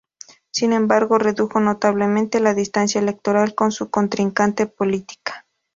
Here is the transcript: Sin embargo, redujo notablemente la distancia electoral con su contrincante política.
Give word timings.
Sin 0.49 0.73
embargo, 0.73 1.19
redujo 1.19 1.59
notablemente 1.59 2.39
la 2.39 2.55
distancia 2.55 2.97
electoral 2.99 3.53
con 3.53 3.71
su 3.71 3.91
contrincante 3.91 4.65
política. 4.65 5.45